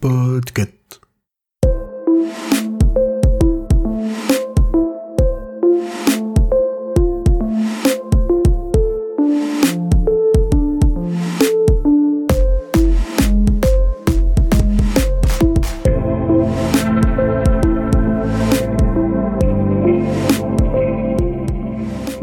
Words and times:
Podcast. 0.00 1.00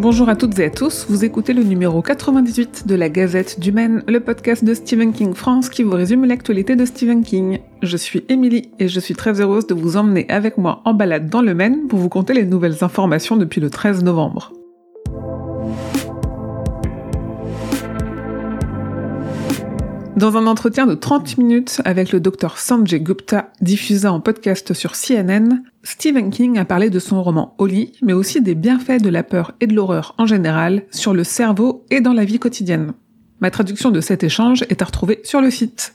Bonjour 0.07 0.29
à 0.29 0.35
toutes 0.35 0.59
et 0.59 0.65
à 0.65 0.69
tous, 0.69 1.07
vous 1.09 1.25
écoutez 1.25 1.51
le 1.51 1.63
numéro 1.63 2.03
98 2.03 2.85
de 2.85 2.93
la 2.93 3.09
Gazette 3.09 3.59
du 3.59 3.71
Maine, 3.71 4.03
le 4.07 4.20
podcast 4.20 4.63
de 4.63 4.75
Stephen 4.75 5.13
King 5.13 5.33
France 5.33 5.67
qui 5.67 5.81
vous 5.81 5.95
résume 5.95 6.25
l'actualité 6.25 6.75
de 6.75 6.85
Stephen 6.85 7.23
King. 7.23 7.57
Je 7.81 7.97
suis 7.97 8.23
Émilie 8.30 8.70
et 8.77 8.88
je 8.88 8.99
suis 8.99 9.16
très 9.16 9.41
heureuse 9.41 9.66
de 9.66 9.73
vous 9.73 9.97
emmener 9.97 10.30
avec 10.30 10.59
moi 10.59 10.83
en 10.85 10.94
balade 10.94 11.27
dans 11.27 11.41
le 11.41 11.55
Maine 11.55 11.88
pour 11.88 11.97
vous 11.97 12.09
conter 12.09 12.35
les 12.35 12.45
nouvelles 12.45 12.83
informations 12.83 13.35
depuis 13.35 13.59
le 13.59 13.71
13 13.71 14.03
novembre. 14.03 14.53
Dans 20.15 20.37
un 20.37 20.47
entretien 20.47 20.85
de 20.85 20.95
30 20.95 21.37
minutes 21.37 21.81
avec 21.83 22.13
le 22.13 22.21
docteur 22.21 22.57
Sanjay 22.57 23.01
Gupta, 23.01 23.51
diffusé 23.59 24.07
en 24.07 24.21
podcast 24.21 24.73
sur 24.73 24.93
CNN, 24.93 25.61
Stephen 25.83 26.29
King 26.29 26.57
a 26.57 26.63
parlé 26.63 26.89
de 26.89 26.99
son 26.99 27.21
roman 27.21 27.53
Holly, 27.57 27.91
mais 28.01 28.13
aussi 28.13 28.41
des 28.41 28.55
bienfaits 28.55 29.01
de 29.01 29.09
la 29.09 29.23
peur 29.23 29.51
et 29.59 29.67
de 29.67 29.75
l'horreur 29.75 30.15
en 30.17 30.25
général 30.25 30.83
sur 30.89 31.13
le 31.13 31.25
cerveau 31.25 31.83
et 31.91 31.99
dans 31.99 32.13
la 32.13 32.23
vie 32.23 32.39
quotidienne. 32.39 32.93
Ma 33.41 33.51
traduction 33.51 33.91
de 33.91 33.99
cet 33.99 34.23
échange 34.23 34.63
est 34.69 34.81
à 34.81 34.85
retrouver 34.85 35.19
sur 35.25 35.41
le 35.41 35.51
site. 35.51 35.93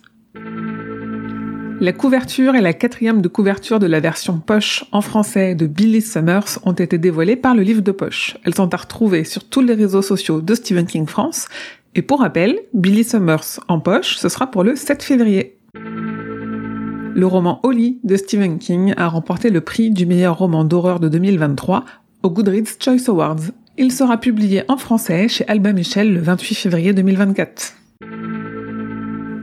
La 1.83 1.95
couverture 1.95 2.55
et 2.57 2.61
la 2.61 2.75
quatrième 2.75 3.23
de 3.23 3.29
couverture 3.29 3.79
de 3.79 3.87
la 3.87 4.01
version 4.01 4.39
poche 4.39 4.85
en 4.93 5.01
français 5.01 5.55
de 5.55 5.67
Billy 5.67 6.03
Summers 6.03 6.59
ont 6.65 6.75
été 6.75 6.99
dévoilées 6.99 7.37
par 7.37 7.55
le 7.55 7.63
livre 7.63 7.81
de 7.81 7.91
poche. 7.91 8.37
Elles 8.45 8.55
sont 8.55 8.75
à 8.75 8.77
retrouver 8.77 9.25
sur 9.25 9.49
tous 9.49 9.63
les 9.63 9.73
réseaux 9.73 10.03
sociaux 10.03 10.43
de 10.43 10.55
Stephen 10.55 10.85
King 10.85 11.07
France 11.07 11.49
et 11.95 12.03
pour 12.03 12.21
rappel, 12.21 12.61
Billy 12.73 13.03
Summers 13.03 13.61
en 13.69 13.81
poche, 13.81 14.17
ce 14.17 14.29
sera 14.29 14.51
pour 14.51 14.63
le 14.63 14.77
7 14.77 15.03
février. 15.03 15.59
Le 15.75 17.27
roman 17.27 17.59
Holly 17.65 17.99
de 18.05 18.17
Stephen 18.17 18.59
King 18.59 18.95
a 18.97 19.09
remporté 19.09 19.51
le 19.51 19.61
prix 19.61 19.91
du 19.91 20.07
meilleur 20.07 20.39
roman 20.39 20.65
d'horreur 20.65 21.01
de 21.01 21.09
2023 21.09 21.85
au 22.23 22.31
Goodreads 22.31 22.79
Choice 22.79 23.09
Awards. 23.09 23.51
Il 23.77 23.93
sera 23.93 24.19
publié 24.19 24.63
en 24.69 24.77
français 24.77 25.27
chez 25.27 25.47
Albin 25.49 25.73
Michel 25.73 26.15
le 26.15 26.21
28 26.21 26.55
février 26.55 26.93
2024. 26.93 27.75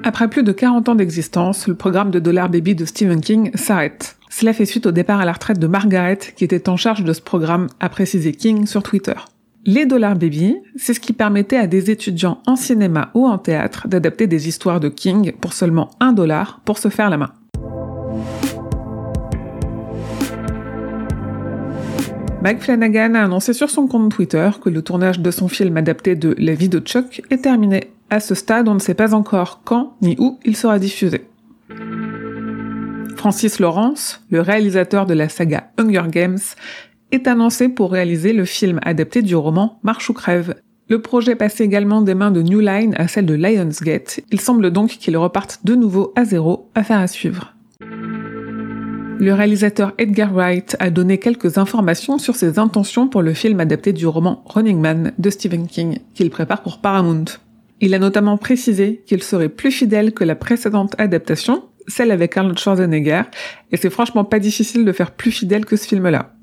Après 0.04 0.30
plus 0.30 0.44
de 0.44 0.54
40 0.54 0.88
ans 0.88 0.96
d'existence, 0.96 1.68
le 1.68 1.76
programme 1.76 2.12
de 2.12 2.20
Dollar 2.20 2.50
Baby 2.50 2.76
de 2.76 2.86
Stephen 2.86 3.20
King 3.20 3.52
s'arrête. 3.56 4.16
Cela 4.30 4.54
fait 4.54 4.66
suite 4.66 4.86
au 4.86 4.92
départ 4.92 5.20
à 5.20 5.26
la 5.26 5.34
retraite 5.34 5.60
de 5.60 5.68
Margaret, 5.68 6.20
qui 6.36 6.46
était 6.46 6.70
en 6.70 6.78
charge 6.78 7.04
de 7.04 7.12
ce 7.12 7.22
programme, 7.22 7.68
a 7.82 7.90
précisé 7.90 8.32
King 8.32 8.66
sur 8.66 8.84
Twitter. 8.84 9.16
Les 9.70 9.86
Dollar 9.86 10.16
Baby, 10.16 10.56
c'est 10.78 10.94
ce 10.94 11.02
qui 11.02 11.12
permettait 11.12 11.58
à 11.58 11.68
des 11.68 11.92
étudiants 11.92 12.42
en 12.48 12.56
cinéma 12.56 13.12
ou 13.14 13.28
en 13.28 13.38
théâtre 13.38 13.90
d'adapter 13.90 14.26
des 14.26 14.48
histoires 14.48 14.80
de 14.80 14.88
King 14.88 15.34
pour 15.42 15.52
seulement 15.52 15.90
un 16.00 16.14
dollar 16.14 16.62
pour 16.64 16.78
se 16.78 16.88
faire 16.88 17.10
la 17.10 17.18
main. 17.18 17.34
Mike 22.42 22.62
Flanagan 22.62 23.16
a 23.16 23.24
annoncé 23.24 23.52
sur 23.52 23.70
son 23.70 23.88
compte 23.88 24.10
Twitter 24.10 24.50
que 24.64 24.70
le 24.70 24.82
tournage 24.82 25.20
de 25.20 25.32
son 25.32 25.50
film 25.50 25.76
adapté 25.76 26.16
de 26.16 26.34
La 26.38 26.54
vie 26.54 26.70
de 26.70 26.80
Chuck 26.80 27.22
est 27.30 27.44
terminé. 27.44 27.92
À 28.10 28.22
ce 28.22 28.36
stade, 28.36 28.70
on 28.70 28.74
ne 28.74 28.80
sait 28.80 28.94
pas 28.94 29.14
encore 29.14 29.64
quand 29.66 29.98
ni 30.02 30.16
où 30.18 30.40
il 30.46 30.56
sera 30.56 30.80
diffusé. 30.80 31.26
Francis 33.18 33.60
Lawrence, 33.60 34.24
le 34.30 34.40
réalisateur 34.40 35.06
de 35.06 35.14
la 35.14 35.28
saga 35.28 35.72
Hunger 35.78 36.06
Games, 36.10 36.38
est 37.12 37.28
annoncé 37.28 37.70
pour 37.70 37.92
réaliser 37.92 38.34
le 38.34 38.46
film 38.46 38.80
adapté 38.84 39.22
du 39.22 39.36
roman 39.36 39.80
Marche 39.84 40.10
ou 40.10 40.14
crève. 40.14 40.56
Le 40.90 41.02
projet 41.02 41.36
passe 41.36 41.60
également 41.60 42.02
des 42.02 42.16
mains 42.16 42.32
de 42.32 42.42
New 42.42 42.60
Line 42.60 42.96
à 42.98 43.08
celle 43.08 43.26
de 43.26 43.34
Lionsgate. 43.34 44.22
Il 44.32 44.40
semble 44.40 44.72
donc 44.72 44.90
qu'il 44.92 45.18
reparte 45.18 45.60
de 45.66 45.76
nouveau 45.76 46.14
à 46.16 46.24
zéro, 46.24 46.70
affaire 46.76 47.00
à 47.00 47.08
suivre. 47.08 47.54
Le 49.20 49.34
réalisateur 49.34 49.94
Edgar 49.98 50.32
Wright 50.32 50.78
a 50.80 50.90
donné 50.92 51.18
quelques 51.18 51.58
informations 51.58 52.20
sur 52.20 52.36
ses 52.36 52.60
intentions 52.60 53.08
pour 53.08 53.24
le 53.24 53.34
film 53.34 53.60
adapté 53.60 53.92
du 53.92 54.06
roman 54.06 54.44
Running 54.46 54.80
Man 54.80 55.12
de 55.18 55.30
Stephen 55.30 55.68
King, 55.68 56.00
qu'il 56.14 56.30
prépare 56.30 56.62
pour 56.62 56.80
Paramount. 56.80 57.26
Il 57.82 57.94
a 57.94 58.00
notamment 58.00 58.38
précisé 58.38 59.04
qu'il 59.08 59.24
serait 59.24 59.50
plus 59.50 59.72
fidèle 59.72 60.14
que 60.14 60.24
la 60.24 60.36
précédente 60.36 60.94
adaptation, 61.00 61.64
celle 61.88 62.12
avec 62.12 62.38
Arnold 62.38 62.60
Schwarzenegger, 62.60 63.24
et 63.72 63.78
c'est 63.78 63.90
franchement 63.90 64.24
pas 64.24 64.40
difficile 64.40 64.86
de 64.86 64.92
faire 64.92 65.12
plus 65.12 65.32
fidèle 65.32 65.66
que 65.66 65.76
ce 65.76 65.88
film-là. 65.88 66.37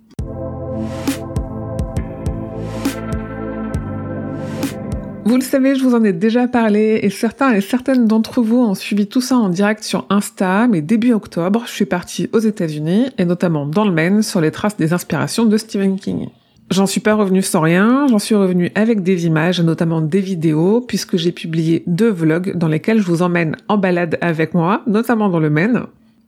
Vous 5.27 5.37
le 5.37 5.43
savez, 5.43 5.75
je 5.75 5.83
vous 5.83 5.95
en 5.95 6.05
ai 6.05 6.13
déjà 6.13 6.47
parlé 6.49 7.01
et 7.03 7.09
certains 7.09 7.55
et 7.55 7.63
certaines 7.63 8.07
d'entre 8.07 8.43
vous 8.43 8.59
ont 8.59 8.75
suivi 8.75 9.07
tout 9.07 9.23
ça 9.23 9.37
en 9.37 9.49
direct 9.49 9.83
sur 9.83 10.05
Insta, 10.11 10.67
mais 10.69 10.83
début 10.83 11.15
octobre, 11.15 11.63
je 11.67 11.73
suis 11.73 11.87
partie 11.87 12.29
aux 12.35 12.41
États-Unis 12.41 13.07
et 13.17 13.25
notamment 13.25 13.65
dans 13.65 13.87
le 13.87 13.91
Maine 13.91 14.21
sur 14.21 14.43
les 14.43 14.51
traces 14.51 14.77
des 14.77 14.93
inspirations 14.93 15.47
de 15.47 15.57
Stephen 15.57 15.99
King. 15.99 16.29
J'en 16.71 16.87
suis 16.87 17.01
pas 17.01 17.15
revenue 17.15 17.41
sans 17.41 17.61
rien, 17.61 18.07
j'en 18.07 18.19
suis 18.19 18.35
revenue 18.35 18.71
avec 18.75 19.03
des 19.03 19.25
images, 19.25 19.63
notamment 19.63 20.03
des 20.03 20.21
vidéos, 20.21 20.83
puisque 20.83 21.17
j'ai 21.17 21.33
publié 21.33 21.85
deux 21.87 22.11
vlogs 22.11 22.55
dans 22.57 22.69
lesquels 22.69 22.99
je 22.99 23.07
vous 23.07 23.23
emmène 23.23 23.57
en 23.69 23.79
balade 23.79 24.19
avec 24.21 24.53
moi, 24.53 24.83
notamment 24.87 25.31
dans 25.31 25.41
le 25.41 25.51
Maine. 25.51 25.85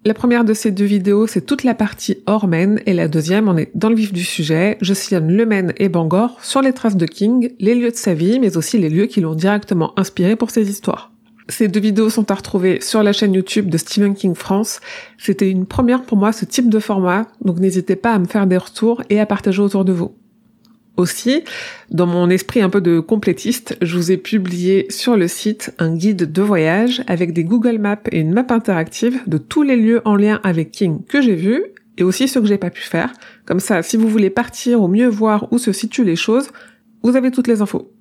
La 0.06 0.14
première 0.14 0.44
de 0.44 0.54
ces 0.54 0.70
deux 0.70 0.84
vidéos, 0.84 1.26
c'est 1.26 1.44
toute 1.44 1.64
la 1.64 1.74
partie 1.74 2.18
hors 2.26 2.46
Maine, 2.46 2.80
et 2.86 2.94
la 2.94 3.08
deuxième, 3.08 3.48
on 3.48 3.56
est 3.56 3.72
dans 3.74 3.88
le 3.88 3.96
vif 3.96 4.12
du 4.12 4.22
sujet. 4.22 4.78
Je 4.80 4.94
sillonne 4.94 5.36
le 5.36 5.44
Maine 5.44 5.72
et 5.78 5.88
Bangor 5.88 6.38
sur 6.44 6.62
les 6.62 6.72
traces 6.72 6.96
de 6.96 7.06
King, 7.06 7.50
les 7.58 7.74
lieux 7.74 7.90
de 7.90 7.96
sa 7.96 8.14
vie, 8.14 8.38
mais 8.38 8.56
aussi 8.56 8.78
les 8.78 8.88
lieux 8.88 9.06
qui 9.06 9.20
l'ont 9.20 9.34
directement 9.34 9.98
inspiré 9.98 10.36
pour 10.36 10.52
ses 10.52 10.70
histoires. 10.70 11.10
Ces 11.48 11.66
deux 11.66 11.80
vidéos 11.80 12.08
sont 12.08 12.30
à 12.30 12.36
retrouver 12.36 12.80
sur 12.80 13.02
la 13.02 13.12
chaîne 13.12 13.34
YouTube 13.34 13.68
de 13.68 13.78
Stephen 13.78 14.14
King 14.14 14.36
France. 14.36 14.80
C'était 15.18 15.50
une 15.50 15.66
première 15.66 16.02
pour 16.02 16.16
moi 16.16 16.30
ce 16.30 16.44
type 16.44 16.70
de 16.70 16.78
format, 16.78 17.26
donc 17.44 17.58
n'hésitez 17.58 17.96
pas 17.96 18.12
à 18.12 18.20
me 18.20 18.26
faire 18.26 18.46
des 18.46 18.58
retours 18.58 19.02
et 19.10 19.18
à 19.18 19.26
partager 19.26 19.60
autour 19.60 19.84
de 19.84 19.92
vous. 19.92 20.14
Aussi, 20.96 21.44
dans 21.90 22.06
mon 22.06 22.30
esprit 22.30 22.62
un 22.62 22.70
peu 22.70 22.80
de 22.80 23.00
complétiste, 23.00 23.76
je 23.82 23.96
vous 23.96 24.10
ai 24.10 24.16
publié 24.16 24.86
sur 24.88 25.16
le 25.16 25.28
site 25.28 25.74
un 25.78 25.94
guide 25.94 26.32
de 26.32 26.42
voyage 26.42 27.02
avec 27.06 27.34
des 27.34 27.44
Google 27.44 27.78
Maps 27.78 28.00
et 28.10 28.20
une 28.20 28.32
map 28.32 28.46
interactive 28.48 29.20
de 29.26 29.36
tous 29.36 29.62
les 29.62 29.76
lieux 29.76 30.00
en 30.06 30.16
lien 30.16 30.40
avec 30.42 30.70
King 30.70 31.04
que 31.04 31.20
j'ai 31.20 31.34
vus 31.34 31.64
et 31.98 32.02
aussi 32.02 32.28
ceux 32.28 32.40
que 32.40 32.46
j'ai 32.46 32.56
pas 32.56 32.70
pu 32.70 32.80
faire. 32.80 33.12
Comme 33.44 33.60
ça, 33.60 33.82
si 33.82 33.98
vous 33.98 34.08
voulez 34.08 34.30
partir 34.30 34.80
ou 34.82 34.88
mieux 34.88 35.08
voir 35.08 35.52
où 35.52 35.58
se 35.58 35.72
situent 35.72 36.04
les 36.04 36.16
choses, 36.16 36.48
vous 37.02 37.14
avez 37.14 37.30
toutes 37.30 37.48
les 37.48 37.60
infos. 37.60 37.92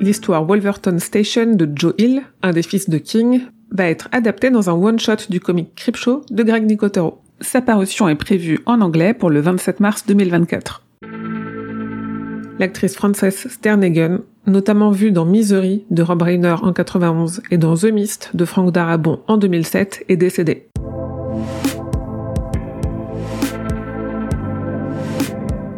L'histoire 0.00 0.44
Wolverton 0.44 0.98
Station 0.98 1.54
de 1.54 1.68
Joe 1.72 1.94
Hill, 1.98 2.22
un 2.42 2.52
des 2.52 2.62
fils 2.62 2.90
de 2.90 2.98
King, 2.98 3.42
va 3.70 3.86
être 3.88 4.08
adaptée 4.10 4.50
dans 4.50 4.70
un 4.70 4.74
one-shot 4.74 5.30
du 5.30 5.38
comic 5.38 5.74
Creepshow 5.76 6.22
de 6.30 6.42
Greg 6.42 6.64
Nicotero. 6.64 7.20
Sa 7.40 7.60
parution 7.60 8.08
est 8.08 8.16
prévue 8.16 8.58
en 8.66 8.80
anglais 8.80 9.14
pour 9.14 9.30
le 9.30 9.40
27 9.40 9.78
mars 9.78 10.04
2024 10.06 10.87
l'actrice 12.58 12.94
Frances 12.94 13.28
Sternhagen, 13.30 14.20
notamment 14.46 14.90
vue 14.90 15.12
dans 15.12 15.24
Misery 15.24 15.84
de 15.90 16.02
Rob 16.02 16.22
Reiner 16.22 16.56
en 16.62 16.72
91 16.72 17.42
et 17.50 17.58
dans 17.58 17.76
The 17.76 17.86
Mist 17.86 18.30
de 18.34 18.44
Frank 18.44 18.72
Darabont 18.72 19.20
en 19.26 19.36
2007, 19.36 20.04
est 20.08 20.16
décédée. 20.16 20.68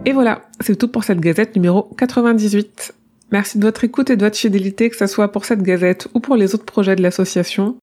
Et 0.07 0.13
voilà, 0.13 0.43
c'est 0.61 0.77
tout 0.77 0.89
pour 0.89 1.05
cette 1.05 1.21
gazette 1.21 1.55
numéro 1.55 1.83
98. 1.97 2.95
Merci 3.33 3.59
de 3.59 3.65
votre 3.65 3.85
écoute 3.85 4.11
et 4.11 4.17
de 4.17 4.25
votre 4.25 4.37
fidélité, 4.37 4.91
que 4.91 4.97
ce 4.97 5.07
soit 5.07 5.31
pour 5.31 5.45
cette 5.45 5.63
gazette 5.63 6.09
ou 6.15 6.21
pour 6.21 6.37
les 6.37 6.55
autres 6.55 6.65
projets 6.65 6.97
de 6.97 7.03
l'association. 7.03 7.77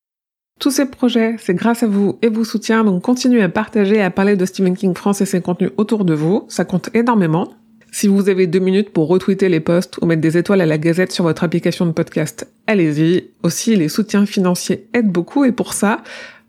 Tous 0.60 0.72
ces 0.72 0.86
projets, 0.86 1.36
c'est 1.38 1.54
grâce 1.54 1.84
à 1.84 1.86
vous 1.86 2.18
et 2.20 2.28
vos 2.28 2.44
soutiens, 2.44 2.82
donc 2.82 3.02
continuez 3.02 3.42
à 3.42 3.48
partager 3.48 3.96
et 3.96 4.02
à 4.02 4.10
parler 4.10 4.36
de 4.36 4.44
Stephen 4.44 4.76
King 4.76 4.94
France 4.94 5.20
et 5.20 5.26
ses 5.26 5.40
contenus 5.40 5.70
autour 5.76 6.04
de 6.04 6.14
vous, 6.14 6.44
ça 6.48 6.64
compte 6.64 6.90
énormément. 6.94 7.48
Si 7.90 8.06
vous 8.06 8.28
avez 8.28 8.46
deux 8.46 8.58
minutes 8.58 8.90
pour 8.90 9.08
retweeter 9.08 9.48
les 9.48 9.60
posts 9.60 9.98
ou 10.00 10.06
mettre 10.06 10.20
des 10.20 10.36
étoiles 10.36 10.60
à 10.60 10.66
la 10.66 10.78
gazette 10.78 11.12
sur 11.12 11.24
votre 11.24 11.44
application 11.44 11.86
de 11.86 11.92
podcast, 11.92 12.46
allez-y. 12.66 13.30
Aussi, 13.42 13.76
les 13.76 13.88
soutiens 13.88 14.26
financiers 14.26 14.88
aident 14.92 15.10
beaucoup 15.10 15.44
et 15.44 15.52
pour 15.52 15.72
ça, 15.72 16.02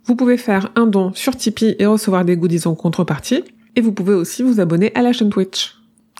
vous 0.06 0.16
pouvez 0.16 0.38
faire 0.38 0.72
un 0.76 0.86
don 0.86 1.12
sur 1.14 1.36
Tipeee 1.36 1.76
et 1.80 1.86
recevoir 1.86 2.26
des 2.26 2.36
goodies 2.36 2.68
en 2.68 2.76
contrepartie. 2.76 3.44
Et 3.76 3.82
vous 3.82 3.92
pouvez 3.92 4.14
aussi 4.14 4.44
vous 4.44 4.60
abonner 4.60 4.92
à 4.96 5.02
la 5.02 5.14
chaîne 5.14 5.30
Twitch. 5.30 5.76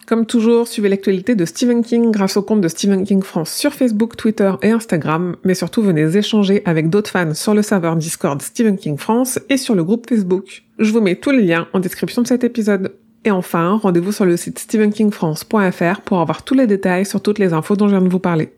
Comme 0.10 0.26
toujours, 0.26 0.68
suivez 0.68 0.90
l'actualité 0.90 1.36
de 1.36 1.46
Stephen 1.46 1.84
King 1.84 2.10
grâce 2.10 2.36
au 2.36 2.42
compte 2.42 2.62
de 2.62 2.68
Stephen 2.68 3.04
King 3.04 3.22
France 3.22 3.52
sur 3.52 3.74
Facebook, 3.74 4.18
Twitter 4.18 4.52
et 4.64 4.72
Instagram, 4.72 5.36
mais 5.44 5.54
surtout 5.54 5.84
venez 5.84 6.18
échanger 6.18 6.64
avec 6.66 6.90
d'autres 6.90 7.12
fans 7.12 7.36
sur 7.36 7.54
le 7.54 7.62
serveur 7.62 7.96
Discord 7.96 8.42
Stephen 8.42 8.78
King 8.78 8.98
France 8.98 9.40
et 9.50 9.58
sur 9.58 9.76
le 9.76 9.84
groupe 9.84 10.10
Facebook. 10.10 10.64
Je 10.80 10.92
vous 10.92 11.02
mets 11.02 11.16
tous 11.16 11.30
les 11.30 11.44
liens 11.44 11.68
en 11.74 11.80
description 11.80 12.24
de 12.24 12.28
cet 12.28 12.44
épisode. 12.44 12.92
Et 13.26 13.32
enfin, 13.32 13.78
rendez-vous 13.82 14.12
sur 14.12 14.26
le 14.26 14.38
site 14.38 14.60
stephenkingfrance.fr 14.60 16.02
pour 16.02 16.20
avoir 16.20 16.44
tous 16.44 16.54
les 16.54 16.68
détails 16.68 17.06
sur 17.06 17.22
toutes 17.22 17.40
les 17.40 17.54
infos 17.54 17.76
dont 17.76 17.88
je 17.88 17.96
viens 17.96 18.02
de 18.02 18.10
vous 18.10 18.20
parler. 18.20 18.54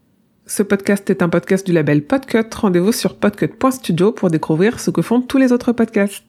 Ce 0.46 0.63
podcast 0.63 1.10
est 1.10 1.22
un 1.22 1.30
podcast 1.30 1.66
du 1.66 1.72
label 1.72 2.04
Podcut. 2.04 2.54
Rendez-vous 2.54 2.92
sur 2.92 3.16
podcut.studio 3.16 4.12
pour 4.12 4.30
découvrir 4.30 4.80
ce 4.80 4.92
que 4.92 5.02
font 5.02 5.22
tous 5.22 5.38
les 5.38 5.52
autres 5.52 5.72
podcasts. 5.72 6.24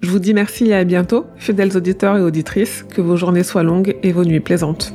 Je 0.00 0.10
vous 0.10 0.18
dis 0.18 0.34
merci 0.34 0.66
et 0.66 0.74
à 0.74 0.84
bientôt, 0.84 1.26
fidèles 1.36 1.76
auditeurs 1.76 2.16
et 2.16 2.20
auditrices, 2.20 2.84
que 2.94 3.00
vos 3.00 3.16
journées 3.16 3.44
soient 3.44 3.62
longues 3.62 3.96
et 4.02 4.12
vos 4.12 4.24
nuits 4.24 4.40
plaisantes. 4.40 4.92